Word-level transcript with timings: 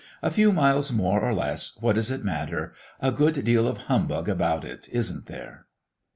A 0.23 0.31
few 0.31 0.51
miles 0.51 0.91
more 0.91 1.23
or 1.23 1.31
less 1.31 1.77
what 1.79 1.93
does 1.93 2.09
it 2.09 2.23
matter? 2.23 2.73
A 3.01 3.11
good 3.11 3.35
deal 3.45 3.67
of 3.67 3.81
humbug 3.83 4.27
about 4.27 4.65
it, 4.65 4.89
isn't 4.91 5.27
there?" 5.27 5.67